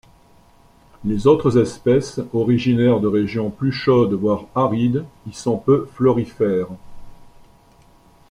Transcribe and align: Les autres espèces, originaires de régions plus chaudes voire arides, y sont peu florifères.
Les 1.05 1.27
autres 1.27 1.59
espèces, 1.59 2.19
originaires 2.33 2.99
de 3.01 3.07
régions 3.07 3.51
plus 3.51 3.71
chaudes 3.71 4.15
voire 4.15 4.45
arides, 4.55 5.05
y 5.29 5.31
sont 5.33 5.59
peu 5.59 5.87
florifères. 5.93 6.69